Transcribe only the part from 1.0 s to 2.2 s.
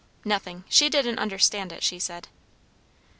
understand it, she